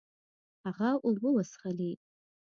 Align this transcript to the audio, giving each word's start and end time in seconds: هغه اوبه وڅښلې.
هغه 0.63 0.89
اوبه 1.05 1.29
وڅښلې. 1.35 1.91